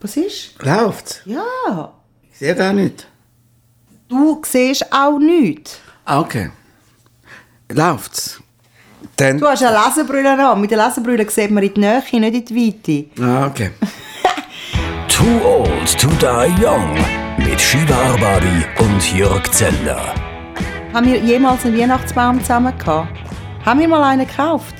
[0.00, 0.54] Was ist?
[0.62, 1.22] Läuft's?
[1.24, 1.92] Ja.
[2.30, 3.08] Ich sehe gar nicht.
[4.08, 5.80] Du siehst auch nichts.
[6.04, 6.50] Ah, okay.
[7.70, 8.40] Läuft's?
[9.16, 9.38] Dann...
[9.38, 10.60] Du hast eine Lesebrille an.
[10.60, 13.22] Mit der Lesebrille sieht man in die Nähe, nicht in die Weite.
[13.22, 13.70] Ah, okay.
[15.08, 16.96] Too Old to Die Young
[17.38, 20.14] mit Shiva Arbari und Jörg Zeller.
[20.94, 23.18] Haben wir jemals einen Weihnachtsbaum zusammen gehabt?
[23.64, 24.76] Haben wir mal einen gekauft?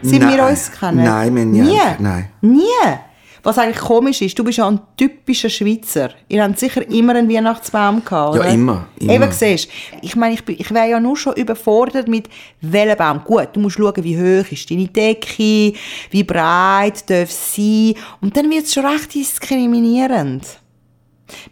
[0.00, 0.36] Sind Nein.
[0.36, 1.04] wir uns kennen?
[1.04, 1.64] Nein, wir nicht.
[1.64, 1.78] Nie?
[1.98, 2.28] Nein.
[2.40, 2.98] Nie?
[3.44, 6.10] Was eigentlich komisch ist, du bist ja ein typischer Schweizer.
[6.28, 8.50] Ihr habt sicher immer einen Weihnachtsbaum gehabt, Ja, oder?
[8.50, 9.12] immer, immer.
[9.14, 9.68] Eben, siehst
[10.00, 12.28] Ich meine, ich, bin- ich wäre ja nur schon überfordert mit
[12.60, 13.24] welchem Baum.
[13.24, 15.72] Gut, du musst schauen, wie hoch ist deine Decke,
[16.10, 18.04] wie breit darf sie sein.
[18.20, 20.44] Und dann wird es schon recht diskriminierend.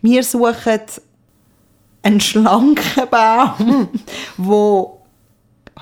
[0.00, 0.80] Wir suchen
[2.02, 3.88] einen schlanken Baum,
[4.38, 4.99] der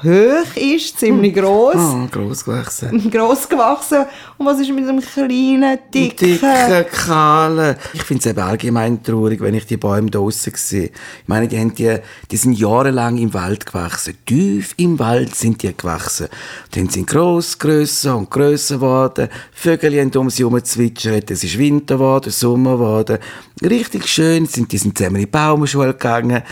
[0.02, 3.11] hoch ist, ziemlich gross, Ah, gross gewachsen.
[3.11, 4.07] gross gewachsen.
[4.37, 6.38] Und was ist mit einem kleinen, dicken...
[6.38, 7.77] Dicke, kahle.
[7.93, 10.87] Ich finde es eben allgemein traurig, wenn ich die Bäume draussen sehe.
[10.87, 11.99] Ich meine, die, haben die,
[12.30, 14.16] die sind jahrelang im Wald gewachsen.
[14.24, 16.29] Tief im Wald sind die gewachsen.
[16.73, 19.29] Dann sind gross, grösser und grösser geworden.
[19.52, 21.30] Vögel haben um sie herum zwitschert.
[21.30, 23.18] Es ist Winter geworden, Sommer geworden.
[23.62, 26.43] Richtig schön sind die sind zusammen in die Baumschule gegangen.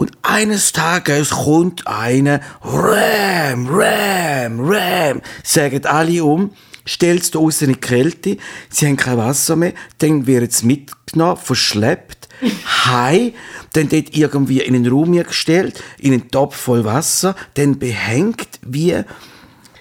[0.00, 6.52] Und eines Tages kommt einer, Ram, Ram, Ram, sagen alle um,
[6.86, 8.38] stellt es draussen in die Kälte,
[8.70, 12.30] sie haben kein Wasser mehr, dann wird es mitgenommen, verschleppt,
[12.86, 13.32] heim,
[13.74, 18.96] dann dort irgendwie in einen Raum gestellt, in einen Topf voll Wasser, dann behängt wie,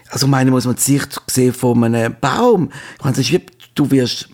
[0.09, 2.73] also meine muss man die Sicht sehen von einem Baum.
[2.97, 4.28] Ich meine, das ist wie, du wirst,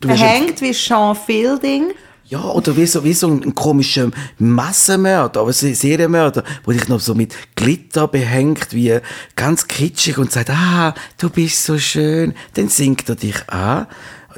[0.00, 1.94] du wirst Hängt wie Sean Fielding.
[2.30, 7.14] Ja, oder wie so, wie so ein, komischer Massenmörder, aber Serienmörder, wo dich noch so
[7.14, 9.00] mit Glitter behängt, wie
[9.34, 12.34] ganz kitschig und sagt, ah, du bist so schön.
[12.54, 13.88] Dann singt er dich an.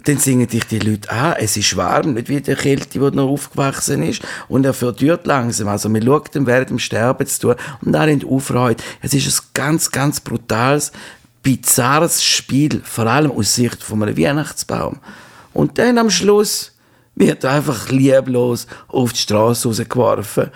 [0.05, 1.35] Dann singen dich die Leute an.
[1.39, 4.23] Es ist warm, nicht wie der Kälte, die noch aufgewachsen ist.
[4.49, 5.69] Und er verdürrt langsam.
[5.69, 8.83] Also, man schaut ihm während dem Sterben zu tun und alle haben Aufreude.
[9.03, 10.93] Es ist ein ganz, ganz brutales,
[11.43, 14.99] bizarres Spiel, vor allem aus Sicht von einem Weihnachtsbaum.
[15.53, 16.72] Und dann am Schluss
[17.15, 20.51] wird einfach lieblos auf die Straße rausgeworfen.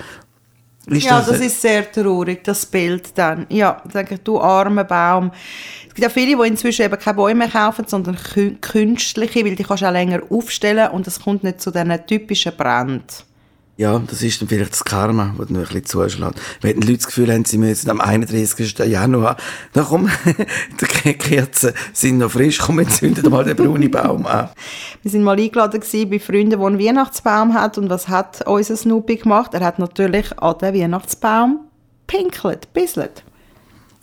[0.89, 3.47] Ist Ja, das ist sehr traurig, das Bild dann.
[3.49, 5.33] Ja, sage du armer Baum.
[5.89, 9.56] Es gibt auch viele, die inzwischen eben keine Bäume mehr kaufen, sondern kü- künstliche, weil
[9.56, 13.03] die kannst du auch länger aufstellen und es kommt nicht zu diesen typischen Bränden.
[13.78, 16.41] Ja, das ist dann vielleicht das Karma, das noch ein bisschen zuschlägt.
[16.62, 18.78] Wenn die Leute das Gefühl haben, sie müssen am 31.
[18.78, 19.37] Januar,
[19.75, 20.09] na komm,
[20.81, 24.48] die Kerzen sind noch frisch, komm, jetzt zünden mal den braunen Baum an.
[25.03, 28.76] Wir sind mal eingeladen gewesen bei Freunden, die einen Weihnachtsbaum hat und was hat unser
[28.76, 29.53] Snoopy gemacht?
[29.53, 31.60] Er hat natürlich an den Weihnachtsbaum
[32.06, 33.25] pinkelt, bisselt.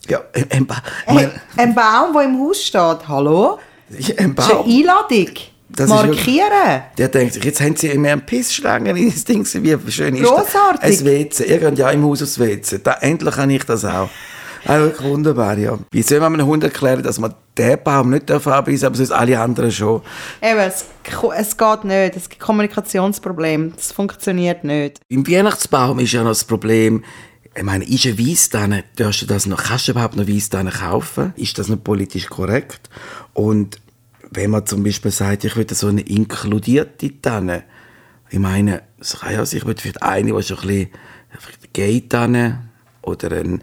[0.07, 3.57] Ja, ein, ein, ba Hey, ein Baum, der im Haus steht, hallo?
[3.89, 4.65] ein Das ist eine Baum.
[4.67, 5.33] Einladung.
[5.75, 6.83] Das ist Markieren.
[6.97, 10.23] Der denkt sich, jetzt haben sie mehr einen Pissschlangen in das Ding, wie schön ist
[10.23, 10.81] Grossartig.
[10.81, 10.99] das?
[10.99, 12.79] Ein WC, irgend ja im Haus aufs WC.
[12.83, 14.09] Da, endlich kann ich das auch.
[14.65, 15.77] Also wunderbar, ja.
[15.91, 19.39] Wie soll man einem Hund erklären, dass man den Baum nicht anbeißen, aber sonst alle
[19.39, 20.01] anderen schon?
[20.41, 20.85] Eben, es,
[21.35, 22.15] es geht nicht.
[22.15, 23.73] Es gibt Kommunikationsprobleme.
[23.75, 24.99] Das funktioniert nicht.
[25.09, 27.03] Im Weihnachtsbaum ist ja noch das Problem,
[27.55, 28.53] ich meine, ist
[28.95, 31.33] darfst du das noch, kannst du überhaupt noch Weisstanne kaufen?
[31.35, 32.89] Ist das noch politisch korrekt?
[33.33, 33.79] Und
[34.35, 37.63] wenn man zum Beispiel sagt, ich würde so eine inkludierte Tanne,
[38.29, 40.89] ich meine, es kann ja sein, ich würde vielleicht eine, die schon ein bisschen
[41.39, 42.69] vielleicht Gay-Tanne
[43.03, 43.61] oder ein,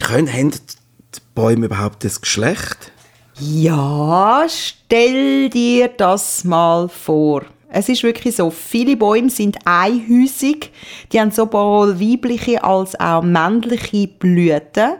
[0.00, 2.92] können, haben die Bäume überhaupt das Geschlecht?
[3.38, 7.44] Ja, stell dir das mal vor.
[7.72, 10.72] Es ist wirklich so, viele Bäume sind einhäusig.
[11.12, 14.96] Die haben sowohl weibliche als auch männliche Blüten.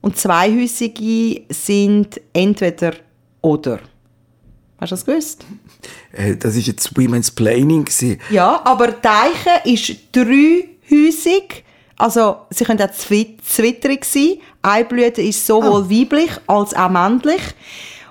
[0.00, 2.94] Und zweihäusige sind entweder
[3.42, 3.80] oder.
[4.80, 5.44] Hast du das gewusst?
[6.12, 7.86] Äh, das ist jetzt Women's Planning.
[8.30, 11.64] Ja, aber die Eiche ist dreihäusig.
[11.98, 14.34] Also, sie können auch zwi- zwitterig sein.
[14.60, 17.40] Eine Blüte ist sowohl weiblich als auch männlich.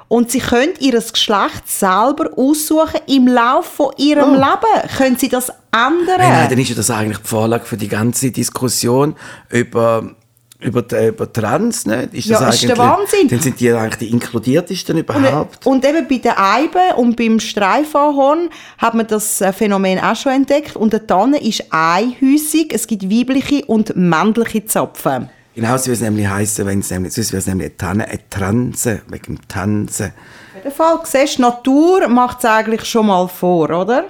[0.07, 2.99] Und sie können ihr Geschlecht selber aussuchen.
[3.07, 6.19] Im Laufe von ihrem Leben können sie das ändern.
[6.19, 9.15] Hey, nein, dann ist ja das eigentlich die Vorlage für die ganze Diskussion
[9.49, 10.15] über,
[10.59, 11.85] über, die, über Trans.
[11.85, 12.09] Ne?
[12.11, 13.27] Ist Ja, das ist der Wahnsinn.
[13.27, 15.65] Dann sind die eigentlich die inkludiertesten überhaupt.
[15.65, 20.31] Und eben bei den Eiben und beim Streifahorn hat man das äh, Phänomen auch schon
[20.31, 20.75] entdeckt.
[20.75, 22.73] Und der Tanne ist einhäusig.
[22.73, 25.29] Es gibt weibliche und männliche Zapfen.
[25.55, 28.07] Genau so wie es nämlich heissen, wenn es nämlich, sonst wäre es nämlich eine Tanne,
[28.09, 30.07] eine Transe, wegen dem Tanzen.
[30.07, 34.05] Auf jeden Fall, siehst, die Natur macht es eigentlich schon mal vor, oder?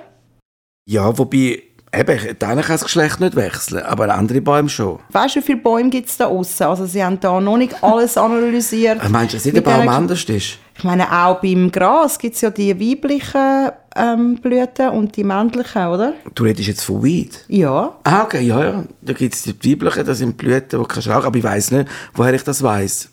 [0.87, 1.61] Ja, wobei,
[1.97, 4.99] eben, Tanne kann das Geschlecht nicht wechseln, aber andere Bäume schon.
[5.09, 6.63] Weißt du, wie viele Bäume gibt es da aussen?
[6.63, 8.99] Also sie haben da noch nicht alles analysiert.
[9.09, 10.57] Meinst du, dass jeder Baum anders ist?
[10.77, 15.87] Ich meine, auch beim Gras gibt es ja die weiblichen ähm, Blüten und die männlichen,
[15.87, 16.13] oder?
[16.33, 17.45] Du redest jetzt von Weed?
[17.47, 17.95] Ja.
[18.03, 18.83] Ah, okay, ja, ja.
[19.01, 21.25] Da gibt es die weiblichen, das sind Blüten, die kannst du rauchen.
[21.25, 23.09] Aber ich weiss nicht, woher ich das weiss.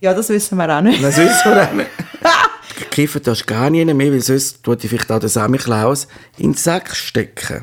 [0.00, 1.02] Ja, das wissen wir auch nicht.
[1.02, 1.90] Das wissen wir auch nicht.
[2.90, 6.08] Kiffen darfst du gar nicht mehr, weil sonst tut dich vielleicht auch der Samichlaus
[6.38, 7.62] in den Sack stecken.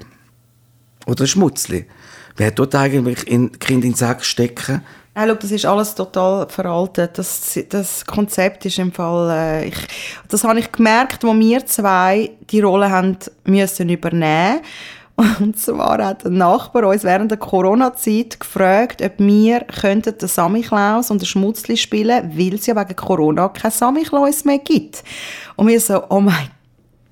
[1.05, 1.85] Oder Schmutzli.
[2.37, 4.81] Wer tut eigentlich in Kind in den Sack stecken?
[5.15, 7.17] Nein, schau, das ist alles total veraltet.
[7.19, 9.75] Das, das Konzept ist im Fall, äh, ich,
[10.27, 14.61] das habe ich gemerkt, wo wir zwei die Rolle haben müssen übernehmen.
[15.15, 21.11] Und zwar hat ein Nachbar uns während der Corona-Zeit gefragt, ob wir könnten den Samichlaus
[21.11, 25.03] und den Schmutzli spielen, weil es ja wegen Corona kein Samichlaus mehr gibt.
[25.55, 26.49] Und wir so, oh mein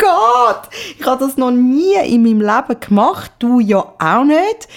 [0.02, 0.64] Gott,
[0.98, 4.68] ich habe das noch nie in meinem Leben gemacht, du ja auch nicht.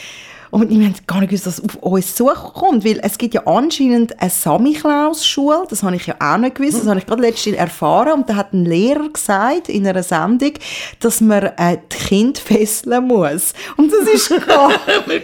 [0.54, 3.44] Und wir haben gar nicht gewusst, dass es auf uns zukommt, weil es gibt ja
[3.44, 7.56] anscheinend eine Samichlaus-Schule, das habe ich ja auch nicht gewusst, das habe ich gerade letztens
[7.56, 10.52] erfahren und da hat ein Lehrer gesagt in einer Sendung,
[11.00, 13.52] dass man äh, die Kinder fesseln muss.
[13.76, 14.70] Und das ist gar,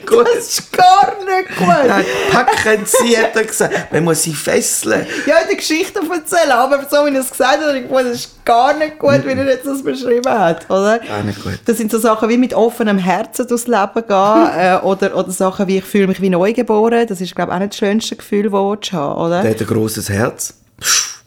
[0.05, 0.27] gut.
[0.35, 1.69] das ist gar nicht gut.
[1.87, 3.93] Nein, packen Sie, hat er gesagt.
[3.93, 5.07] Man muss sie fesseln.
[5.27, 8.75] Ja, die Geschichte erzählen, aber so wie er es gesagt hat, ich das ist gar
[8.75, 10.99] nicht gut, wie er jetzt das beschrieben hat, oder?
[10.99, 11.59] Gar nicht gut.
[11.67, 15.69] Das sind so Sachen wie mit offenem Herzen durchs Leben gehen, äh, oder, oder Sachen
[15.69, 18.45] wie ich fühle mich wie neugeboren, das ist, glaube ich, auch nicht das schönste Gefühl,
[18.45, 19.43] das du haben, oder?
[19.43, 20.55] Der hat ein grosses Herz.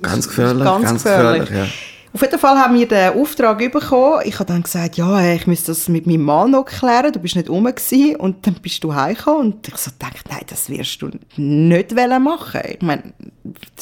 [0.01, 0.63] Ganz gefährlich.
[0.65, 1.41] Ganz Ganz, gefährlich.
[1.47, 1.71] gefährlich.
[1.71, 1.92] ja.
[2.13, 4.21] Auf jeden Fall haben wir den Auftrag bekommen.
[4.23, 7.11] Ich habe dann gesagt, ja, ich müsste das mit meinem Mann noch klären.
[7.11, 8.15] Du bist nicht rum gewesen.
[8.17, 9.53] Und dann bist du heimgekommen.
[9.53, 12.61] Und ich so dachte, nein, das wirst du nicht wollen machen.
[12.69, 13.13] Ich meine,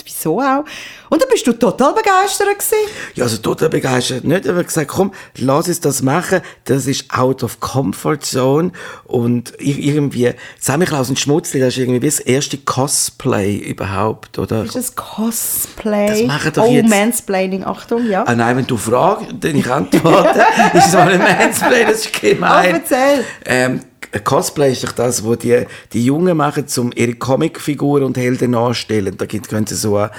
[0.05, 0.63] wieso auch?
[1.09, 2.89] Und dann bist du total begeistert gewesen.
[3.15, 6.39] Ja, also total begeistert nicht, aber gesagt, komm, lass uns das machen.
[6.63, 8.71] Das ist out of comfort zone.
[9.03, 14.63] Und irgendwie, Samichlaus und Schmutzli, das ist irgendwie wie das erste Cosplay überhaupt, oder?
[14.63, 16.07] Das ist ein Cosplay.
[16.07, 18.20] Das machen doch oh, jetzt- Mansplaining, Achtung, ja.
[18.25, 20.39] Ah nein, wenn du fragst, dann ich antworte,
[20.73, 22.73] ist es mal ein Mansplay, das ist gemein.
[22.73, 23.25] Oh, erzähl.
[23.45, 23.81] Ähm,
[24.13, 28.51] ein Cosplay ist doch das, wo die, die Jungen machen, um ihre Comicfiguren und Helden
[28.51, 29.15] nachstellen.
[29.17, 30.09] Da gibt, können sie so, äh,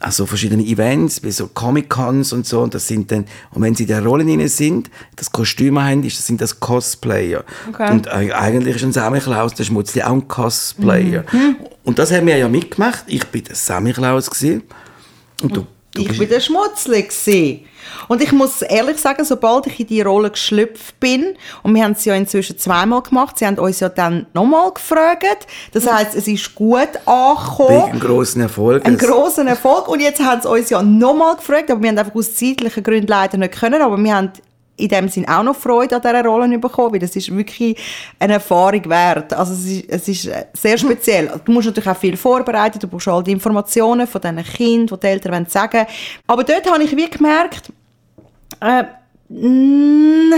[0.00, 3.84] also verschiedene Events, wie so Comic-Cons und so, und das sind dann, und wenn sie
[3.84, 7.44] in der Rollen rein sind, das Kostüm haben, ist, das sind das Cosplayer.
[7.68, 7.92] Okay.
[7.92, 11.24] Und äh, eigentlich ist ein Samichlaus, der Schmutzli, auch ein Cosplayer.
[11.30, 11.56] Mhm.
[11.84, 13.04] Und das haben wir ja mitgemacht.
[13.06, 14.64] Ich bin der Samichlaus gewesen.
[15.40, 15.66] Und du,
[15.96, 17.66] du ich bin der Schmutzli gewesen.
[18.08, 21.92] Und ich muss ehrlich sagen, sobald ich in die Rolle geschlüpft bin, und wir haben
[21.92, 26.28] es ja inzwischen zweimal gemacht, sie haben uns ja dann nochmal gefragt, das heisst, es
[26.28, 28.84] ist gut angekommen, grossen Erfolg.
[28.84, 32.14] ein grossen Erfolg, und jetzt haben sie uns ja nochmal gefragt, aber wir haben einfach
[32.14, 34.32] aus zeitlichen Gründen leider nicht können, aber wir haben
[34.76, 37.76] in dem Sinn auch noch Freude an dieser Rolle bekommen, weil das ist wirklich
[38.18, 39.32] eine Erfahrung wert.
[39.32, 41.40] Also es ist, es ist sehr speziell.
[41.44, 45.00] Du musst natürlich auch viel vorbereiten, du brauchst all die Informationen von diesen Kindern, die
[45.00, 45.86] die Eltern wollen sagen
[46.26, 47.72] Aber dort habe ich wie gemerkt,
[48.60, 48.84] äh,
[49.28, 50.32] mm,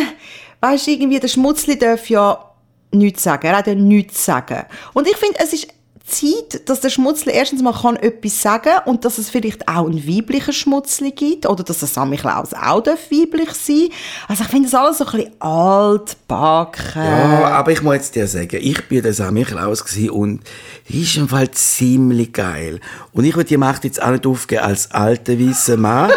[0.60, 2.44] weißt irgendwie, der Schmutzli darf ja
[2.92, 3.46] nichts sagen.
[3.46, 4.64] Er hat ja nichts sagen.
[4.94, 5.68] Und ich finde, es ist
[6.08, 10.06] Zeit, dass der Schmutzli erstens mal kann etwas sagen und dass es vielleicht auch einen
[10.06, 13.88] weiblichen Schmutzli gibt oder dass der Samichlaus auch darf weiblich sein
[14.26, 17.02] Also ich finde das alles so ein bisschen altbacken.
[17.02, 20.40] Ja, aber ich muss jetzt dir sagen, ich bin der Samichlaus gsi und
[20.88, 22.80] ist im Fall ziemlich geil.
[23.12, 26.10] Und ich will die Macht jetzt auch nicht aufgeben als alter weißer Mann.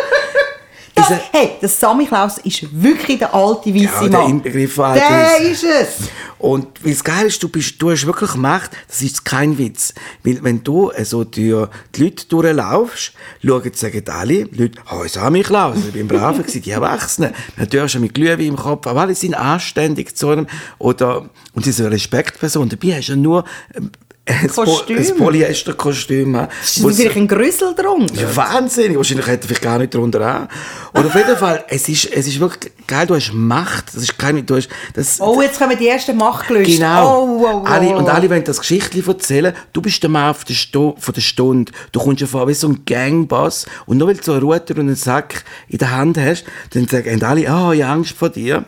[1.01, 4.29] Das, er- hey, der Samichlaus ist wirklich der alte weiße der Mann.
[4.31, 5.97] Inbegriff von alt Der ist es.
[6.37, 9.93] Und weil das Geile ist, du, bist, du hast wirklich Macht, das ist kein Witz.
[10.23, 13.13] Weil wenn du äh, so durch die Leute durchlaufst,
[13.45, 17.33] schauen, sagen alle Leute, ich habe mich Klaus, ich bin brav die Erwachsenen.
[17.57, 20.47] Natürlich schon mit Glühwein im Kopf, aber alle sind anständig zu einem,
[20.79, 22.69] oder, und sie sind eine Respektperson.
[22.69, 23.43] Dabei hast du ja nur
[23.75, 23.91] ähm,
[24.25, 24.97] ein, Po- Kostüm.
[24.99, 26.35] ein Polyester-Kostüm.
[26.35, 28.21] an, Ist das vielleicht ein Grüssel drunter?
[28.21, 28.95] ja, wahnsinnig.
[28.95, 30.47] Wahrscheinlich hätte er vielleicht gar nicht drunter an.
[30.93, 33.87] Und auf jeden Fall, es ist, es ist wirklich geil, du hast Macht.
[33.87, 36.75] Das ist kein, du hast, das, Oh, jetzt kommen die ersten Machtgelüste.
[36.75, 37.23] Genau.
[37.25, 37.65] Oh, oh, oh.
[37.65, 39.53] Alle, und alle wollen das Geschichtchen erzählen.
[39.73, 41.71] Du bist der Mann der Sto von der Stunde.
[41.91, 43.65] Du kommst ja vor wie so ein Gangboss.
[43.87, 46.43] Und nur weil du so einen Router und einen Sack in der Hand hast,
[46.75, 48.65] dann sagen alle, ah, ich habe Angst vor dir.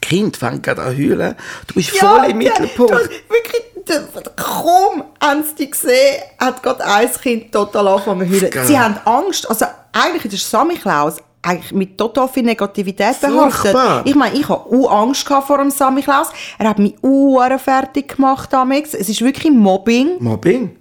[0.00, 1.34] Kind fängt gerade an zu heulen.
[1.66, 2.92] Du bist voll im Mittelpunkt.
[2.92, 8.40] du- Wirklich, der- kaum haben sie die gesehen, hat gerade ein Kind total angefangen zu
[8.40, 8.66] heulen.
[8.66, 9.48] Sie haben Angst.
[9.48, 13.74] Also eigentlich ist Samichlaus eigentlich mit total viel Negativität behaftet.
[14.04, 16.28] Ich meine, ich habe auch Angst vor dem Samichlaus.
[16.58, 18.92] Er hat mich auch fertig gemacht damals.
[18.94, 20.16] Es ist wirklich Mobbing.
[20.20, 20.76] Mobbing.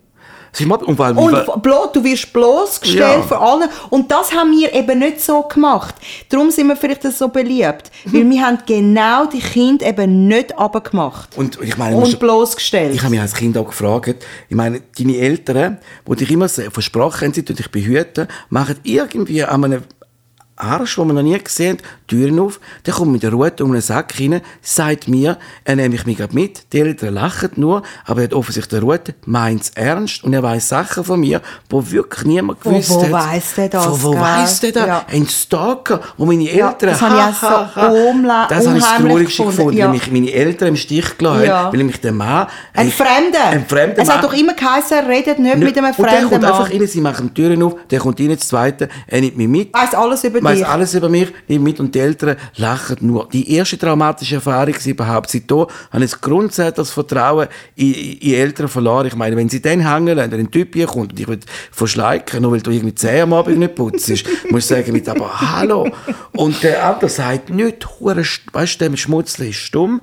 [0.52, 0.88] Es ist Mobbing.
[0.90, 3.22] Und, vor allem, Und wie- f- blo- du wirst bloßgestellt Ja.
[3.22, 3.70] von allen.
[3.90, 5.96] Und das haben wir eben nicht so gemacht.
[6.30, 7.92] Darum sind wir vielleicht so beliebt.
[8.06, 11.38] Weil wir haben genau die Kinder eben nicht abgemacht.
[11.38, 12.94] und ich meine, Und bloßgestellt.
[12.96, 15.78] Ich habe mich als Kind auch gefragt, ich meine, deine Eltern,
[16.08, 19.84] die dich immer versprochen haben, sie dich behüten, machen irgendwie an einem
[20.60, 23.72] Arsch, den wir noch nie gesehen haben, Türen auf, der kommt mit der Rute um
[23.72, 27.84] einen Sack rein, sagt mir, er nehme ich mich gerade mit, die Eltern lachen nur,
[28.06, 31.42] aber er hat offensichtlich der Rute, meint es ernst und er weiß Sachen von mir,
[31.70, 33.12] wo wirklich niemand Wo- gewusst wo hat.
[33.12, 34.22] weiss der das, Wo, wo gell?
[34.22, 34.88] weiss der das?
[34.88, 35.06] Ja.
[35.12, 36.90] Ein Stalker, wo meine Ja, Eltern...
[36.90, 38.48] das habe ich auch so ha, ha, ha.
[38.50, 39.86] Das habe ich das Traurigste gefunden, ja.
[39.86, 41.64] weil mich meine Eltern im Stich gelassen Ja.
[41.66, 42.48] haben, weil mich der Mann...
[42.74, 43.46] ein Ich- Fremder.
[43.50, 46.42] Ein fremder Es hat doch immer geheißen, redet nicht mit einem Und der fremden kommt
[46.42, 46.52] Mann.
[46.52, 49.48] einfach rein, sie machen die Türen auf, der kommt rein, das Zweite, er nimmt mich
[49.48, 49.74] mit.
[49.74, 50.66] Weiss alles über Dich.
[50.66, 53.28] alles über mich, nimmt mit und die Eltern lachen nur.
[53.30, 55.30] Die erste traumatische Erfahrung war überhaupt.
[55.30, 59.08] Seitdem habe ich grundsätzlich das Vertrauen in, in Eltern verloren.
[59.08, 61.40] Ich meine, wenn sie dann hängen lassen, wenn ein Typ hier kommt und ich will
[61.72, 64.10] verschleiken, nur weil du irgendwie Zähne am Abend nicht putzt,
[64.50, 65.90] muss ich sagen, mit aber hallo.
[66.34, 70.02] Und der andere sagt nicht, weißt du, der Schmutzli ist stumm.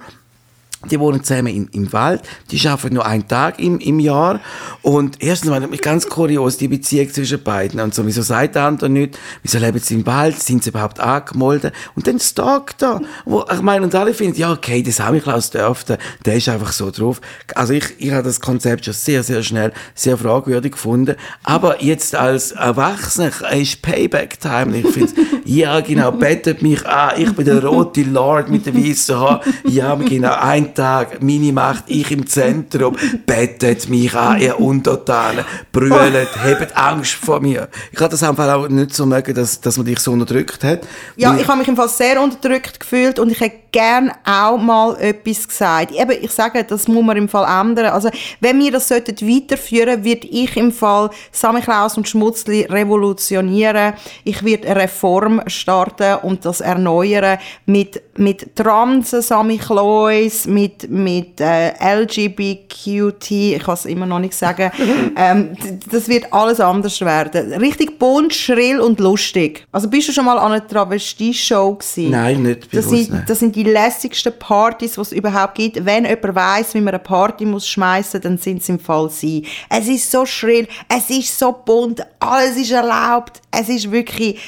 [0.91, 2.23] Die wohnen zusammen in, im Wald.
[2.51, 4.41] Die arbeiten nur einen Tag im, im Jahr.
[4.83, 7.81] Und erstens war mich ganz kurios, die Beziehung zwischen beiden.
[7.81, 9.19] Und so, wieso sagt der andere nicht?
[9.43, 10.41] Wieso leben sie im Wald?
[10.41, 11.73] Sind sie überhaupt angemolden?
[11.95, 13.01] Und dann Stark da.
[13.25, 16.91] Wo, ich meine, und alle finden, ja, okay, der Samichlaus dürfte, der ist einfach so
[16.91, 17.21] drauf.
[17.55, 21.17] Also ich, ich habe das Konzept schon sehr, sehr schnell, sehr fragwürdig gefunden.
[21.43, 24.77] Aber jetzt als Erwachsener ist Payback-Time.
[24.77, 25.13] Ich finde,
[25.45, 27.21] ja, genau, bettet mich an.
[27.21, 29.41] Ich bin der rote Lord mit den weißen Haaren.
[29.65, 32.97] Ja, genau, ein Tag, meine Macht, ich im Zentrum.
[33.27, 35.45] Bettet mich an, ihr Untertanen.
[35.73, 37.69] Brüllt, hebt Angst vor mir.
[37.93, 40.81] Ich habe das einfach auch nicht so mögen, dass, dass man dich so unterdrückt hat.
[41.17, 44.97] Ja, ich habe mich im Fall sehr unterdrückt gefühlt und ich hätte gern auch mal
[45.01, 45.93] etwas gesagt.
[45.93, 47.93] Eben, ich sage, das muss man im Fall ändern.
[47.93, 48.09] Also,
[48.41, 53.93] wenn wir das sollten weiterführen, würde ich im Fall Samichlaus und Schmutzli revolutionieren.
[54.25, 61.73] Ich würde eine Reform starten und das erneuern mit, mit Transen Samichlaus, mit, mit äh,
[62.01, 64.71] LGBTQT, ich kann es immer noch nicht sagen.
[65.17, 65.55] ähm,
[65.91, 67.53] das wird alles anders werden.
[67.53, 69.67] Richtig bunt, schrill und lustig.
[69.71, 72.11] Also bist du schon mal an einer Travestie-Show gewesen?
[72.11, 75.85] Nein, nicht Das sind, das sind die lässigsten Partys, die es überhaupt gibt.
[75.85, 79.45] Wenn jemand weiss, wie man eine Party muss schmeißen, dann sind es im Fall sie.
[79.69, 83.43] Es ist so schrill, es ist so bunt, alles ist erlaubt.
[83.51, 84.41] Es ist wirklich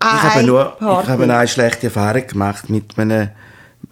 [0.00, 3.28] Ich habe nur, ich habe eine schlechte Erfahrung gemacht mit einem,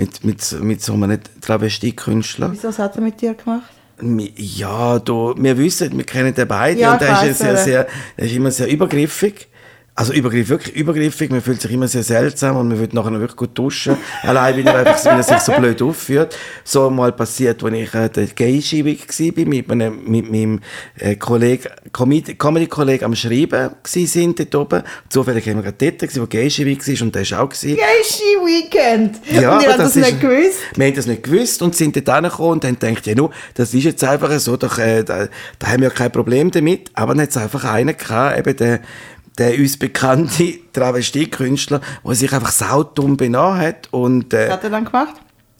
[0.00, 2.50] mit, mit, mit so einem Travestiekünstler.
[2.50, 3.70] Wieso was hat er mit dir gemacht?
[4.34, 7.86] Ja, du, wir wissen, wir kennen den beide Ja, und der ist, ja sehr, sehr,
[8.16, 9.48] der ist immer sehr übergriffig.
[10.00, 13.36] Also übergriff, wirklich übergriffig, man fühlt sich immer sehr seltsam und man wird nachher wirklich
[13.36, 13.96] gut duschen.
[14.22, 16.36] Allein, weil er, einfach, weil er sich so blöd aufführt.
[16.64, 20.60] So mal passiert, als ich äh, der Gay-Schiebung war, mit, meinem- mit meinem
[20.98, 24.82] äh, Kollegen, Comedy- Comedy-Kollegen am Schreiben sind dort oben.
[25.10, 27.76] Zufällig haben wir gerade dort, gewesen, wo Gay-Schiebung war und der ist auch gewesen.
[27.76, 29.16] Geishi Weekend!
[29.28, 30.58] und ihr habt das, nicht ist- gewusst?
[30.76, 33.74] Wir haben das nicht gewusst und sind dort angekommen und haben gedacht, ja, nu, das
[33.74, 35.28] ist jetzt einfach so, doch, äh, da,
[35.58, 36.90] da haben wir ja kein Problem damit.
[36.94, 38.80] Aber dann hat es einfach einen gehabt, eben der,
[39.38, 44.70] der uns bekannte Travestiekünstler, der sich einfach saudumm benommen hat und, äh, Was hat er
[44.70, 45.14] dann gemacht?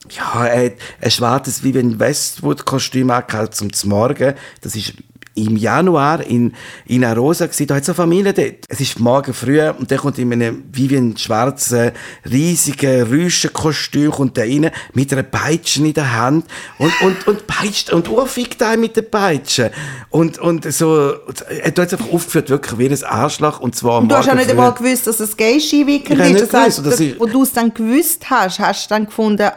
[0.09, 4.33] ja, er hat ein schwarzes Vivian Westwood-Kostüm angehabt zum Morgen.
[4.61, 4.93] Das ist
[5.35, 6.53] im Januar in,
[6.85, 7.67] in Arosa gewesen.
[7.67, 8.65] Da hat es eine Familie dort.
[8.67, 11.91] Es ist morgen früh und der kommt in einem Vivian schwarzen,
[12.29, 16.45] riesigen Rüschenkostüm kommt der rein mit einer Peitsche in der Hand
[16.77, 19.71] und, und, und peitscht und urfickt einen mit der Peitsche.
[20.09, 21.13] Und, und so,
[21.49, 24.35] er hat jetzt einfach aufgeführt, wirklich wie ein Arschloch und zwar am Du hast ja
[24.35, 24.51] nicht früh.
[24.51, 26.27] einmal gewusst, dass es Gay-Ski-Weekend ist.
[26.29, 29.05] nicht Das heißt, gewusst, dass ich- wo du es dann gewusst hast, hast du dann
[29.05, 29.49] gefunden,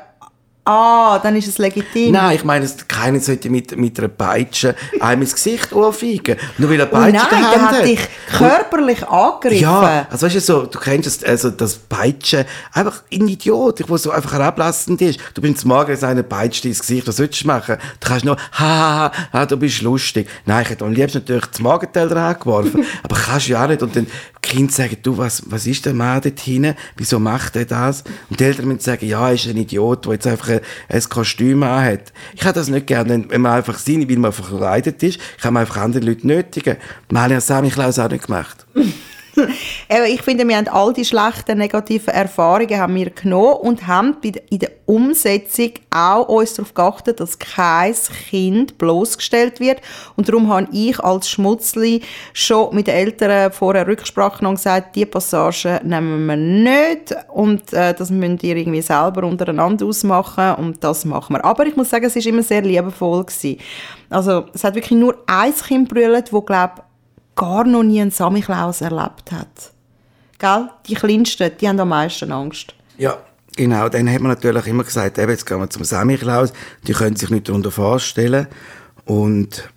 [0.65, 2.13] ah, dann ist es legitim.
[2.13, 6.37] Nein, ich meine, es- keiner sollte mit, mit einer Peitsche einem ins Gesicht anfeigen.
[6.59, 8.01] Nur weil er Oh Peitsche nein, in der hat dich
[8.37, 9.63] körperlich angegriffen.
[9.63, 13.99] Ja, also weißt du, so, du kennst das, also das Peitschen, einfach ein Idiot, der
[13.99, 15.21] so einfach herablassend ist.
[15.35, 17.77] Du bist Morgen, einer peitscht ins Gesicht, was sollst du machen?
[18.01, 20.29] Du kannst nur, ha, ha, ha, du bist lustig.
[20.47, 23.83] Nein, ich hätte am liebsten natürlich das Magenteil dran geworfen, aber kannst ja auch nicht.
[23.83, 24.07] Und dann
[24.43, 26.75] Kinder sagen, du, was, was ist der Mann dort hinten?
[26.97, 28.05] Wieso macht er das?
[28.29, 31.03] Und die Eltern müssen sagen, ja, er ist ein Idiot, der jetzt einfach ein, ein
[31.09, 32.13] Kostüm anhat.
[32.35, 35.63] Ich habe das nicht gerne, wenn- man einfach sein, weil man verkleidet ist, kann man
[35.63, 36.77] einfach andere Leute nötigen.
[37.11, 38.67] Mal hat Sammy Klaus auch nicht gemacht.
[40.09, 44.59] Ich finde, wir haben all die schlechten, negativen Erfahrungen haben wir genommen und haben in
[44.59, 47.95] der Umsetzung auch uns darauf geachtet, dass kein
[48.29, 49.81] Kind bloßgestellt wird.
[50.17, 54.97] Und darum habe ich als Schmutzli schon mit den Eltern vorher Rücksprache genommen und gesagt,
[54.97, 60.83] die Passage nehmen wir nicht und äh, das müsst ihr irgendwie selber untereinander ausmachen und
[60.83, 61.45] das machen wir.
[61.45, 63.59] Aber ich muss sagen, es ist immer sehr liebevoll gewesen.
[64.11, 66.83] Also es hat wirklich nur ein Kind brüllt, wo glaube
[67.37, 69.73] gar noch nie einen Samichlaus erlebt hat.
[70.39, 70.69] Gell?
[70.87, 72.75] Die Kleinsten, die haben am meisten Angst.
[72.99, 73.19] Ja,
[73.57, 73.89] genau.
[73.89, 76.53] Dann hat man natürlich immer gesagt, eben, jetzt gehen wir zum Samichlaus.
[76.87, 78.47] Die können sich nicht darunter vorstellen.
[79.05, 79.69] Und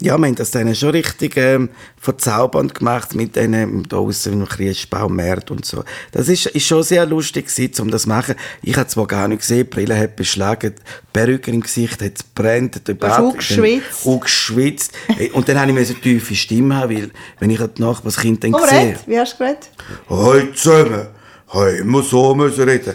[0.00, 4.48] ja, wir haben das dann schon richtig ähm, verzaubernd gemacht mit denen da aussen im
[4.48, 5.84] Christbaumärkt und so.
[6.12, 8.34] Das ist, ist schon sehr lustig gewesen, um das zu machen.
[8.62, 12.12] Ich habe zwar gar nicht gesehen, die Brille hat beschlagen, die Perücke im Gesicht hat
[12.34, 14.06] brennt, der Bart- geschwitzt.
[14.06, 14.92] auch geschwitzt.
[15.18, 17.70] Äh, Und dann habe ich mir so eine tiefe Stimme haben, weil, wenn ich das
[17.76, 18.98] Nachbarskind dann sehe, red.
[19.06, 19.70] Wie hast du geredet?
[20.08, 21.06] Hoi zusammen.
[21.52, 22.94] Hoi, immer so müssen reden.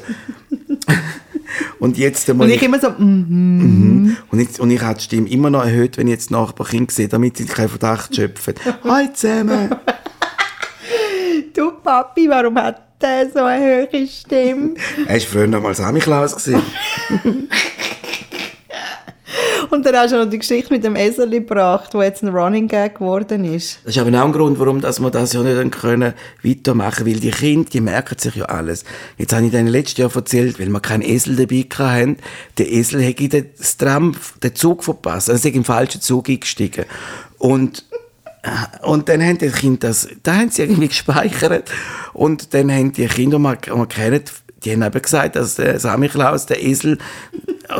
[1.86, 5.30] und jetzt einmal Und ich immer so, mm, und, jetzt, und ich habe die Stimme
[5.30, 8.56] immer noch erhöht, wenn ich jetzt Nachbarkind sehe, damit sie keinen Verdacht schöpfen.
[8.84, 9.76] Hoi zusammen.
[11.54, 14.74] du Papi, warum hat der so eine hohe Stimme?
[15.06, 16.50] Er war früher noch mal Samichlaus.
[19.76, 22.70] Und dann hast du noch die Geschichte mit dem Esel gebracht, wo jetzt ein Running
[22.70, 23.80] Gag geworden ist.
[23.84, 26.14] Das ist aber auch ein Grund, warum dass wir das ja nicht dann können
[26.44, 28.86] weitermachen weil die Kinder, die merken sich ja alles.
[29.18, 32.18] Jetzt habe ich denen letztes Jahr erzählt, weil wir keinen Esel dabei hatten,
[32.58, 36.86] der Esel hätte den Tram, den Zug verpasst, also ist im falschen Zug eingestiegen.
[37.38, 37.84] Und
[38.84, 41.70] Und dann haben die Kinder das, da haben sie irgendwie gespeichert.
[42.14, 44.22] Und dann haben die Kinder, die wir kennen,
[44.64, 46.98] die haben eben gesagt, dass der Samichlaus, der Esel,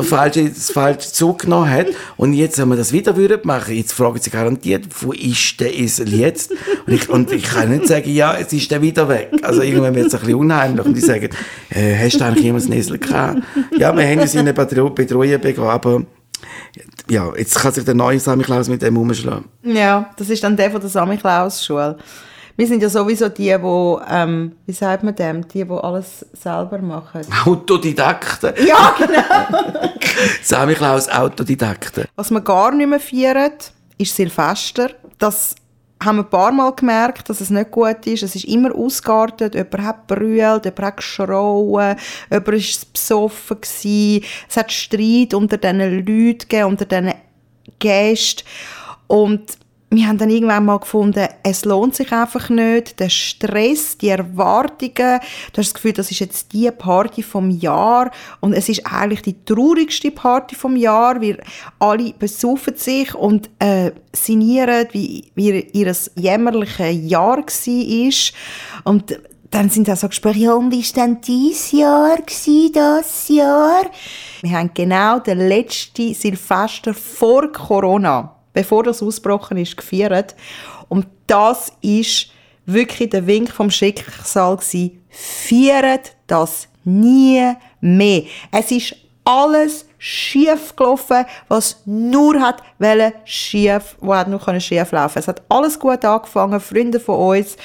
[0.02, 1.86] falsche, das falsche Zug genommen hat.
[2.16, 5.76] Und jetzt, wenn wir das wieder würden machen, jetzt fragen sie garantiert, wo ist der
[5.78, 6.52] Esel jetzt?
[6.86, 9.30] Und ich, und ich kann nicht sagen, ja, jetzt ist der wieder weg.
[9.42, 10.86] Also irgendwann wird es ein bisschen unheimlich.
[10.86, 11.30] Und die sagen,
[11.70, 13.42] äh, hast du eigentlich jemals einen Esel gehabt?
[13.78, 16.06] Ja, wir haben uns in eine Bedrohung begraben.
[17.08, 19.44] Ja, jetzt kann sich der neue Samichlaus mit dem umschlagen.
[19.62, 21.96] Ja, das ist dann der von der Samichlaus-Schule.
[22.56, 26.78] Wir sind ja sowieso die, die, ähm, wie sagt man dem, die, die alles selber
[26.78, 27.20] machen.
[27.44, 28.54] Autodidakten.
[28.66, 29.62] Ja, genau.
[30.42, 32.06] Samichlaus Autodidakten.
[32.16, 33.52] Was wir gar nicht mehr feiern,
[33.98, 34.90] ist Silvester.
[35.18, 35.54] Das
[36.02, 38.22] haben wir ein paar Mal gemerkt, dass es nicht gut ist.
[38.22, 39.54] Es ist immer ausgeartet.
[39.54, 41.96] Jemand hat brüllt, jemand hat geschrauen,
[42.30, 43.60] jemand war besoffen.
[43.60, 44.24] Gewesen.
[44.48, 47.12] Es hat Streit unter diesen Leuten gegeben, unter diesen
[47.78, 48.44] Gästen.
[49.08, 52.98] Und wir haben dann irgendwann mal gefunden, es lohnt sich einfach nicht.
[52.98, 55.20] Der Stress, die Erwartungen,
[55.52, 59.22] du hast das Gefühl, das ist jetzt die Party vom Jahr und es ist eigentlich
[59.22, 61.40] die traurigste Party vom Jahr, weil
[61.78, 68.92] alle besaufen sich und äh, sinnieren, wie, wie ihr jämmerliches Jahr war.
[68.92, 69.20] Und
[69.50, 72.18] dann sind auch so Gespräche, ja, und ist denn dieses Jahr
[72.72, 73.84] das Jahr?
[74.42, 80.34] Wir haben genau den letzten Silvester vor Corona, bevor das ausgebrochen ist, gefeiert.
[80.88, 82.30] Und das ist
[82.64, 85.04] wirklich der Wink vom Schicksal gewesen.
[85.10, 88.22] Feiert das nie mehr.
[88.50, 92.62] Es ist alles schief gelaufen, was nur hat
[93.24, 95.18] schief, wo hat nur schief laufen.
[95.18, 96.58] Es hat alles gut angefangen.
[96.58, 97.58] Freunde von uns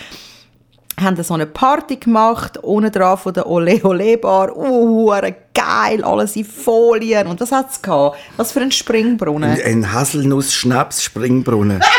[1.00, 4.56] haben so eine Party gemacht, ohne dran von der Ole Ole Bar.
[4.56, 5.12] Uh,
[5.54, 7.28] geil, alles in Folien.
[7.28, 8.18] Und was hat's gehabt?
[8.38, 9.60] Was für ein Springbrunnen.
[9.64, 11.82] Ein Haselnuss-Schnaps-Springbrunnen.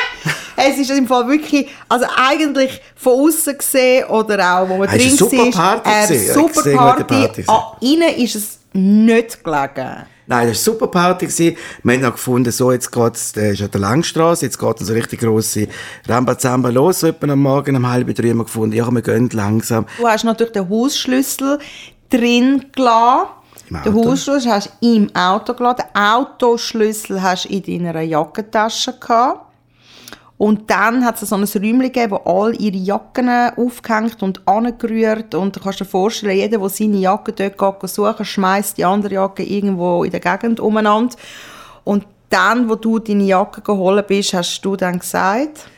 [0.54, 5.00] Es ist im Fall wirklich, also eigentlich von außen gesehen oder auch, wo man drin
[5.00, 6.34] ist eine super Party gewesen.
[6.34, 7.04] super Party.
[7.04, 7.44] Party.
[7.48, 10.06] An innen ist es nicht gelegen.
[10.32, 11.26] Nein, das war super Party.
[11.26, 11.58] gewesen.
[11.82, 14.94] Wir haben auch gefunden, so, jetzt geht's, der ist an der Langstrasse, jetzt geht so
[14.94, 15.68] richtig grosse
[16.08, 19.28] Rambazamba los, so etwa am Morgen, um halb drei haben wir gefunden, ja, wir gehen
[19.30, 19.84] langsam.
[19.98, 21.58] Du hast natürlich den Hausschlüssel
[22.08, 23.28] drin gelassen.
[23.84, 23.94] Den.
[23.94, 25.82] Hausschlüssel hast du im Auto gelassen.
[25.94, 29.51] Den Autoschlüssel hast du in deiner Jackentasche gehabt.
[30.42, 35.36] Und dann hat es so ein Räumchen gegeben, wo all ihre Jacken aufgehängt und angerührt.
[35.36, 39.14] Und du kannst dir vorstellen, jeder, der seine Jacke dort geht, suchen schmeißt die andere
[39.14, 41.14] Jacke irgendwo in der Gegend umeinander.
[41.84, 45.68] Und dann, wo du deine Jacke geholt bist, hast du dann gesagt,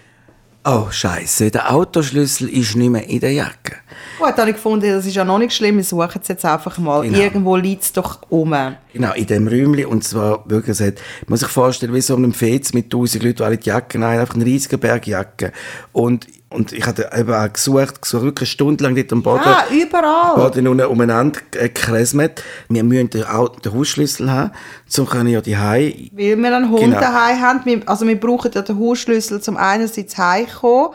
[0.67, 3.77] Oh, Scheiße, der Autoschlüssel ist nicht mehr in der Jacke.
[4.19, 6.45] Gut, dann habe ich gefunden, das ist ja noch nicht schlimm, wir suchen es jetzt
[6.47, 7.03] einfach mal.
[7.03, 7.19] Genau.
[7.19, 8.57] Irgendwo liegt es doch um.
[8.95, 9.85] Genau, in dem Räumchen.
[9.85, 13.37] Und zwar wirklich, hat, man muss sich vorstellen, wie so einem Fez mit tausend Leuten,
[13.37, 15.51] die alle die Jacken haben, einfach ein riesiger Berg Jacken.
[15.93, 19.43] Und, und ich hatte eben auch gesucht, gesucht, wirklich eine Stunde lang dort am Boden.
[19.45, 20.35] Ah, überall.
[20.37, 22.43] Boden unten umeinander gekresmet.
[22.69, 24.53] Wir müssen den, Au- den Hausschlüssel haben,
[24.87, 27.01] zum können ja die Hause Weil wir einen Hund Genau.
[27.01, 27.61] daheim haben.
[27.65, 30.91] Wir, also wir brauchen ja den Hausschlüssel zum einerseits heimkommen.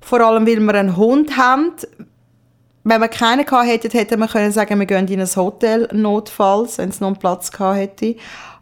[0.00, 1.72] Vor allem, weil wir einen Hund haben.
[2.84, 6.78] Wenn wir keinen gehabt hätten, hätten wir können sagen, wir gehen in ein Hotel notfalls,
[6.78, 8.16] wenn es noch einen Platz gehabt hätte.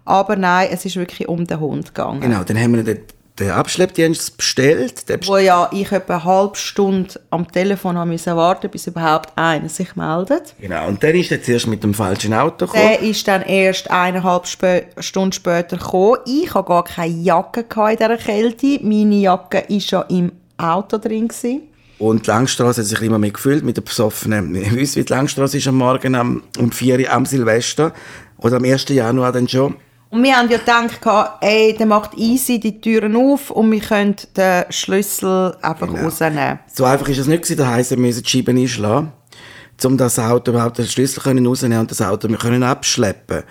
[0.04, 2.20] Aber nein, es ist wirklich um den Hund gegangen.
[2.20, 2.98] Genau, dann haben wir den,
[3.40, 5.08] den Abschleppdienst bestellt.
[5.08, 9.36] Den Wo ja ich etwa eine halbe Stunde am Telefon haben müssen warten, bis überhaupt
[9.36, 10.54] einer sich meldet.
[10.60, 12.82] Genau, und dann ist er zuerst mit dem falschen Auto gekommen.
[12.82, 16.18] Der ist dann erst eineinhalb Spö Stunden später gekommen.
[16.26, 18.78] Ich hatte gar keine Jacke in dieser Kälte.
[18.82, 21.28] Meine Jacke war ja im Auto drin.
[21.28, 21.62] Gewesen.
[21.98, 24.54] Und die Langstrasse hat sich immer mehr gefüllt mit den Besoffenen.
[24.54, 27.92] Wir wissen, wie die Langstrasse ist am Morgen am, um 4 Uhr am Silvester.
[28.38, 28.88] Oder am 1.
[28.88, 29.76] Januar dann schon.
[30.10, 34.16] Und wir haben ja gedacht, ey, der macht easy die Türen auf und wir können
[34.36, 36.02] den Schlüssel einfach Genau.
[36.02, 36.58] rausnehmen.
[36.72, 37.58] So einfach ist es nicht gewesen.
[37.58, 39.12] Das heisst, wir müssen die Scheiben einschlagen,
[39.84, 43.44] um das Auto überhaupt den Schlüssel können rausnehmen und das Auto wir können abschleppen.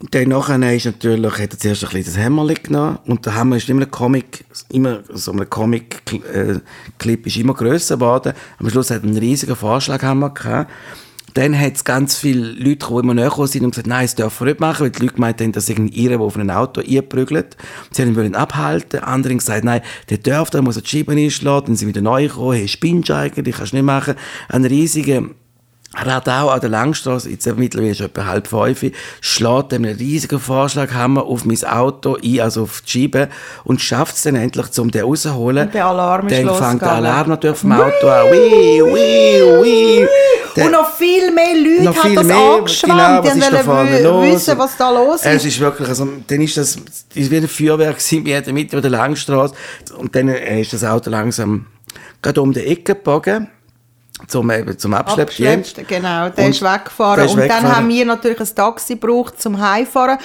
[0.00, 3.34] Und dann nachher ist natürlich, hat er zuerst ein bisschen das Hämmerchen genommen und der
[3.34, 8.32] Hammer ist immer ein Comic, immer so ein Comic-Clip ist immer grösser geworden.
[8.58, 10.70] Am Schluss hat er einen riesigen Vorschlaghammer gehabt.
[11.34, 14.46] Dann hat es ganz viele Leute, die immer näher sind und gesagt, nein, das dürfen
[14.46, 16.80] wir nicht machen, weil die Leute gemeint haben, dass irgendwie ihre, die auf ein Auto
[16.80, 17.56] einprügelt.
[17.90, 19.00] Sie haben ihn abhalten.
[19.00, 21.66] Andere haben gesagt, nein, der darf, der muss die Scheiben einschlagen.
[21.66, 24.14] Dann sind wieder neu gekommen, hey, spinnst eigentlich, kannst du nicht machen.
[24.48, 25.22] Ein riesiger
[25.96, 28.84] Radau an der Langstrasse, jetzt mittlerweile ist es etwa halb fünf,
[29.20, 33.28] schlägt einem einen riesigen Vorschlaghammer auf mein Auto ein, also auf die Scheibe,
[33.64, 35.66] und schafft es dann endlich, um den rauszuholen.
[35.66, 36.92] Und der Alarm ist Dann fängt der.
[36.92, 38.30] Alarm natürlich vom Auto an.
[38.30, 40.08] Wii, wii, wii.
[40.56, 42.92] Der- Und noch viel mehr Leute noch haben viel das mehr, angeschwemmt.
[42.96, 44.26] genau, was die ist da vorne wollten los?
[44.34, 45.44] wissen, was da los Es ist.
[45.46, 46.76] ist wirklich, also, dann ist das,
[47.14, 49.54] ist wie ein Feuerwerk gewesen, wir hatten mitten über der Langstrasse,
[49.96, 51.66] und dann ist das Auto langsam
[52.22, 53.48] gerade um die Ecke gebogen,
[54.28, 55.80] zum, eben, zum Abschleppdienst.
[55.88, 56.28] Genau.
[56.30, 57.16] Der Und ist weggefahren.
[57.16, 57.76] der ist und dann weggefahren.
[57.76, 60.18] haben wir natürlich ein Taxi gebraucht zum Heimfahren.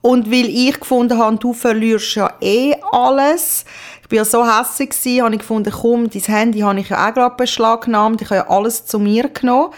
[0.00, 3.64] Und weil ich gefunden habe, du verlierst ja eh alles.
[4.04, 7.08] Ich war ja so hässlich, gewesen, habe ich gefunden, komm, dein Handy habe ich ja
[7.08, 8.22] auch gerade beschlagnahmt.
[8.22, 9.72] Ich habe ja alles zu mir genommen.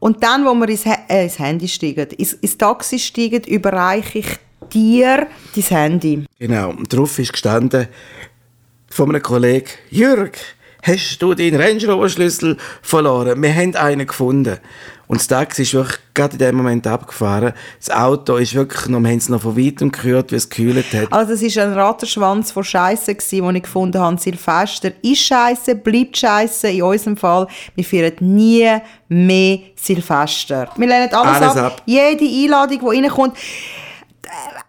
[0.00, 4.18] Und dann, wo wir ins, Ha- äh, ins Handy steigen, ins, ins Taxi steigen, überreiche
[4.18, 4.26] ich
[4.72, 6.24] dir dein Handy.
[6.38, 7.88] Genau, und drauf ist gestanden
[8.90, 10.36] von einem Kollegen, Jürg,
[10.86, 13.42] hast du deinen Range Rover Schlüssel verloren?
[13.42, 14.58] Wir haben einen gefunden.
[15.06, 17.52] Und das Taxi ist wirklich gerade in dem Moment abgefahren.
[17.78, 20.86] Das Auto ist wirklich noch, wir haben es noch von weitem gehört, wie es gekühlt
[20.94, 21.12] hat.
[21.12, 24.18] Also es war ein Rattenschwanz von Scheiße, den ich gefunden habe.
[24.18, 26.68] Silvester ist Scheiße, bleibt Scheiße.
[26.68, 28.66] In unserem Fall, wir feiern nie
[29.08, 30.70] mehr Silvester.
[30.76, 31.66] Wir lehnen alles, Alles ab.
[31.66, 31.82] ab.
[31.84, 33.36] Jede Einladung, die reinkommt,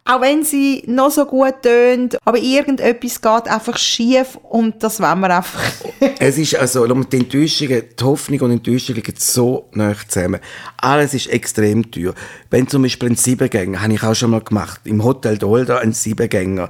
[0.06, 5.20] auch wenn sie noch so gut tönt, aber irgendetwas geht einfach schief und das wollen
[5.22, 5.62] wir einfach.
[6.20, 10.40] Es ist also, die Enttäuschungen, die Hoffnung und Enttäuschung liegen so nah zusammen.
[10.78, 12.14] Alles ist extrem teuer.
[12.50, 15.94] Wenn zum Beispiel ein Siebengänger, habe ich auch schon mal gemacht, im Hotel Dolda einen
[15.94, 16.70] Siebengänger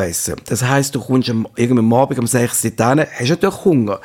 [0.00, 0.36] essen.
[0.46, 4.00] Das heisst, du kommst am, irgendwann Abend um 6 Uhr hin, hast natürlich Hunger.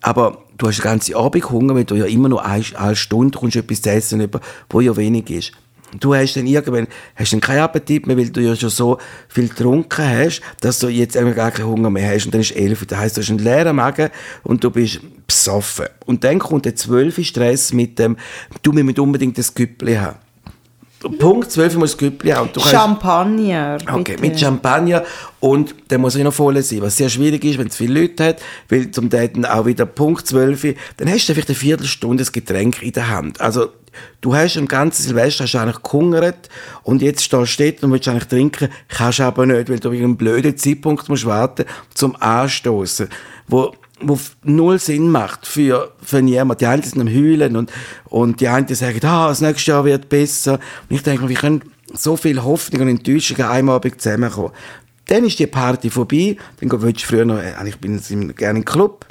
[0.00, 3.38] Aber du hast den ganzen Abend Hunger, weil du ja immer nur eine, eine Stunde
[3.38, 4.28] kommst etwas zu essen,
[4.68, 5.52] wo ja wenig ist.
[6.00, 9.48] Du hast dann irgendwann hast dann keinen Appetit mehr, weil du ja schon so viel
[9.48, 12.26] getrunken hast, dass du jetzt irgendwie gar keinen Hunger mehr hast.
[12.26, 12.86] Und dann ist 11 Uhr.
[12.86, 14.10] Das heisst, du hast einen leeren Magen
[14.42, 15.86] und du bist besoffen.
[16.06, 18.16] Und dann kommt der 12 Uhr Stress mit dem,
[18.62, 20.18] du musst unbedingt das Güppli haben.
[21.18, 22.48] Punkt 12 Uhr muss Güppli haben.
[22.52, 23.76] Du kannst- Champagner.
[23.86, 24.20] Okay, bitte.
[24.22, 25.04] mit Champagner
[25.38, 28.24] und der muss ja noch voll sein, was sehr schwierig ist, wenn es viele Leute
[28.24, 32.22] hat, weil zum Daten auch wieder Punkt 12 Uhr, dann hast du vielleicht eine Viertelstunde
[32.22, 33.38] das Getränk in der Hand.
[33.40, 33.68] Also
[34.20, 36.48] du hast im ganzen Silvester hast eigentlich gehungert
[36.82, 40.04] und jetzt stehst du dort und willst eigentlich trinken, kannst aber nicht, weil du wegen
[40.04, 43.08] einem blöden Zeitpunkt musst warten zum Anstoßen,
[43.48, 46.58] wo wo null Sinn macht für, für niemanden.
[46.58, 47.72] Die einen sind am Heulen und,
[48.06, 50.54] und die einen sagen, ah, das nächste Jahr wird besser.
[50.88, 54.50] Und ich denke wie können so viel Hoffnung und Enttäuschung an einem Abend zusammenkommen?
[55.06, 56.36] Dann ist die Party vorbei.
[56.60, 58.00] Dann willst du früher noch, äh, ich bin
[58.36, 59.06] gerne im Club.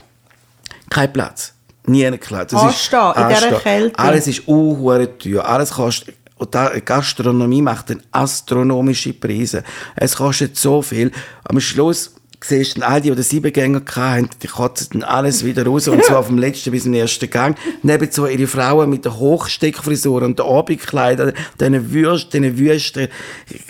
[0.89, 1.52] Kein Platz.
[1.85, 2.53] Nie ein Platz.
[2.53, 3.59] Es ist- Anstehen, in dieser Anstehen.
[3.61, 3.99] Kälte.
[3.99, 5.45] Alles ist unhure teuer.
[5.45, 9.63] Alles kostet, und da, Gastronomie macht dann astronomische Preise.
[9.95, 11.11] Es kostet so viel.
[11.45, 15.87] Am Schluss siehst du all die, die den Siebengänger hatten, die kotzen alles wieder raus,
[15.87, 17.57] und zwar vom letzten bis zum ersten Gang.
[17.83, 23.07] Nebenzu ihre Frauen mit der Hochsteckfrisur und den Abendkleidern, diesen Würsten, diesen Wüsten,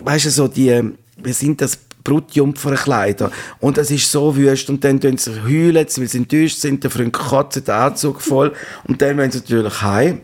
[0.03, 0.81] weißt du, so die,
[1.17, 3.31] wie sind das, Brutjumpferkleider.
[3.59, 4.69] Und es ist so wüst.
[4.69, 6.83] Und dann tun sie heulen, weil sie enttäuscht sind.
[6.83, 8.53] Der Freund kotzt den Anzug voll.
[8.85, 10.21] Und dann wollen sie natürlich heim.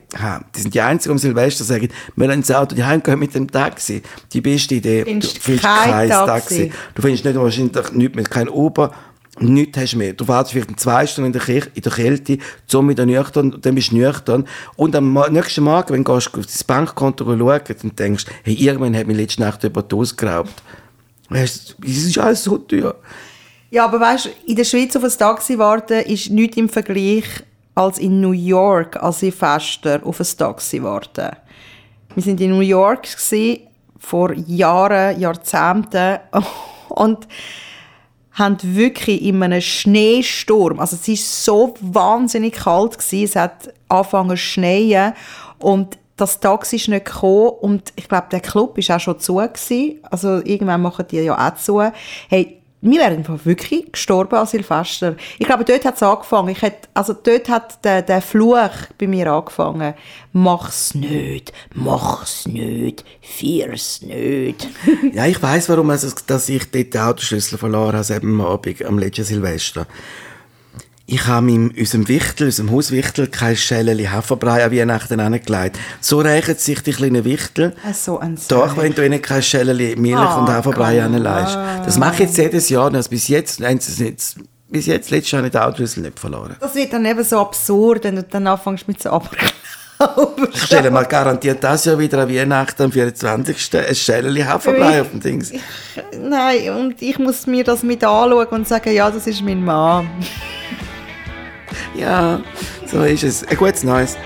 [0.56, 3.34] Die sind die Einzigen am Silvester, die sagen, wir lassen das Auto heim gehen mit
[3.34, 4.02] dem Taxi.
[4.34, 5.04] Die beste Idee.
[5.04, 6.72] Findest du findest kein kein Taxi.
[6.96, 8.92] Du findest nicht wahrscheinlich nichts mehr, kein Uber.
[9.42, 10.12] Nichts hast mehr.
[10.13, 12.38] Du wartest vielleicht zwei Stunden in der, Kirche, in der Kälte,
[12.68, 14.46] zum wieder nüchtern, und dann bist du nüchtern.
[14.76, 18.98] Und am nächsten Morgen, wenn du auf dein Bankkonto schauen, dann denkst du, hey, irgendwann
[18.98, 20.62] hat mich letzte Nacht jemand ausgeraubt.
[21.30, 22.96] Es ist alles so teuer.
[23.72, 27.26] Ja, aber weißt du, in der Schweiz auf ein Taxi warten ist nichts im Vergleich
[27.76, 31.30] als in New York als Silvester auf ein Taxi warten.
[32.15, 33.62] Wir sind in New York gewesen,
[34.00, 36.20] vor Jahren, Jahrzehnten
[36.89, 37.28] und
[38.32, 44.30] haben wirklich in einem Schneesturm, also es ist so wahnsinnig kalt gewesen, es hat angefangen
[44.32, 45.13] zu schneien
[45.60, 49.36] und das Taxi ist nicht gekommen und ich glaube, der Club ist auch schon zu
[49.36, 50.00] gewesen.
[50.10, 51.82] Also irgendwann machen die ja auch zu.
[52.30, 55.16] Hey, wir wären wirklich gestorben an Silvester.
[55.38, 56.50] Ich glaube, dort hat es angefangen.
[56.50, 59.96] Ich hätte, also dort hat der, der Fluch bei mir angefangen.
[60.32, 64.70] Mach's nicht, mach's nicht, fear's nicht.
[65.14, 68.98] ja, ich weiß, warum also, dass ich dort den Autoschlüssel verloren habe, am Abend, am
[68.98, 69.86] letzten Silvester.
[71.12, 75.80] Ich habe in unserem Wichtel, unserem Hauswichtel, kein Schäleli Haferbrei an Weihnachten angelegt.
[76.02, 77.74] So reichen sich die kleinen Wichtel.
[77.95, 81.56] So ein Doch, wenn du ihnen kein Schäleli Milch Oh, und Haferbrei anlegst.
[81.84, 82.93] Das mache ich jetzt jedes Jahr.
[82.93, 84.36] Also bis jetzt, haben sie es nicht,
[84.69, 86.56] bis jetzt, letztes Jahr, habe ich den Autoschlüssel nicht verloren.
[86.60, 90.48] Das wird dann eben so absurd, wenn du dann anfängst mit so Aberglauben.
[90.54, 93.72] Ich stelle mal garantiert das Jahr wieder an Weihnachten am 24.
[93.88, 95.54] ein Schäleli Haferbrei auf dem Dings.
[96.22, 100.08] Nein, und ich muss mir das mit anschauen und sagen, ja, das ist mein Mann.
[101.96, 102.40] Ja,
[102.86, 103.48] so ist es.
[103.48, 104.18] Ein gutes Neues.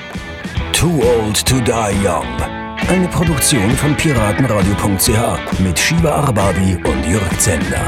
[0.74, 2.28] Too Old to Die Young.
[2.90, 7.88] Eine Produktion von piratenradio.ch mit Shiva Arbabi und Jörg Zender.